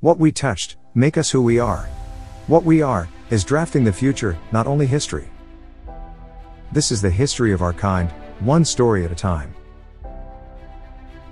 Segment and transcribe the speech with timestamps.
[0.00, 1.88] What we touched, make us who we are.
[2.46, 5.28] What we are, is drafting the future, not only history.
[6.70, 8.08] This is the history of our kind,
[8.38, 9.52] one story at a time.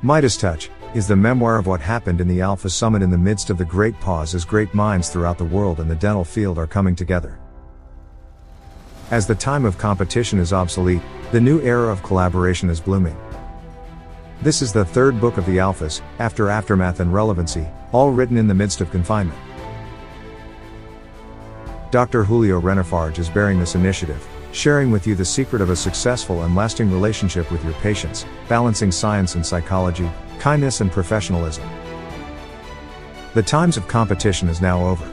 [0.02, 3.50] Midas Touch is the memoir of what happened in the Alpha Summit in the midst
[3.50, 6.66] of the great pause as great minds throughout the world and the dental field are
[6.66, 7.38] coming together.
[9.12, 13.16] As the time of competition is obsolete, the new era of collaboration is blooming.
[14.42, 18.46] This is the third book of the Alphas, after Aftermath and Relevancy, all written in
[18.46, 19.38] the midst of confinement.
[21.90, 22.22] Dr.
[22.22, 26.54] Julio Reynafarje is bearing this initiative, sharing with you the secret of a successful and
[26.54, 30.08] lasting relationship with your patients, balancing science and psychology,
[30.38, 31.66] kindness and professionalism.
[33.32, 35.10] The times of competition is now over.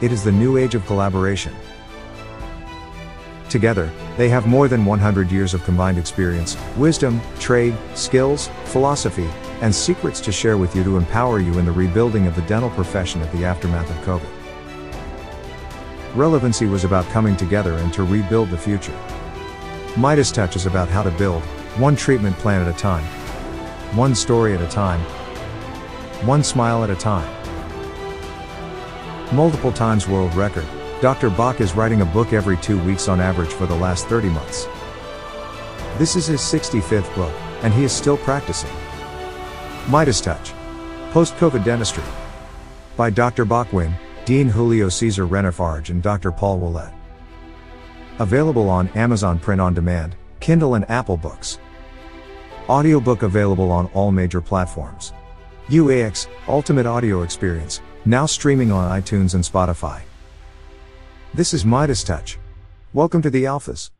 [0.00, 1.54] It is the new age of collaboration.
[3.50, 9.28] Together, they have more than 100 years of combined experience, wisdom, trade, skills, philosophy,
[9.60, 12.70] and secrets to share with you to empower you in the rebuilding of the dental
[12.70, 14.28] profession at the aftermath of COVID.
[16.16, 18.96] Relevancy was about coming together and to rebuild the future.
[19.96, 21.42] Midas Touch is about how to build,
[21.76, 23.04] one treatment plan at a time,
[23.96, 25.00] one story at a time,
[26.24, 27.28] one smile at a time.
[29.34, 30.66] Multiple times world record,
[31.00, 31.30] Dr.
[31.30, 34.66] Bak is writing a book every two weeks on average for the last 30 months.
[35.96, 38.70] This is his 65th book, and he is still practicing.
[39.88, 40.52] Midas Touch.
[41.12, 42.04] Post COVID Dentistry.
[42.98, 43.46] By Dr.
[43.46, 43.94] Bak Nguyen,
[44.26, 46.30] Dean Julio Cesar Reynafarje, and Dr.
[46.32, 46.92] Paul Ouellette.
[48.18, 51.58] Available on Amazon Print on Demand, Kindle, and Apple Books.
[52.68, 55.14] Audiobook available on all major platforms.
[55.68, 60.02] UAX, Ultimate Audio Experience, now streaming on iTunes and Spotify.
[61.32, 62.38] This is Midas Touch.
[62.92, 63.90] Welcome to the Alphas.